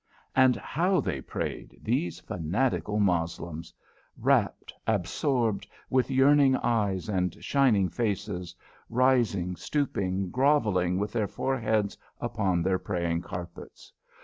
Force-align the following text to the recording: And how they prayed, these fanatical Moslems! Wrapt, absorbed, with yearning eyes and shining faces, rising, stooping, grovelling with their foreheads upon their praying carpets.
And 0.35 0.55
how 0.55 0.99
they 0.99 1.21
prayed, 1.21 1.77
these 1.83 2.19
fanatical 2.19 2.99
Moslems! 2.99 3.71
Wrapt, 4.17 4.73
absorbed, 4.87 5.67
with 5.91 6.09
yearning 6.09 6.55
eyes 6.55 7.07
and 7.07 7.35
shining 7.43 7.87
faces, 7.87 8.55
rising, 8.89 9.55
stooping, 9.55 10.31
grovelling 10.31 10.97
with 10.97 11.11
their 11.11 11.27
foreheads 11.27 11.99
upon 12.19 12.63
their 12.63 12.79
praying 12.79 13.21
carpets. 13.21 13.93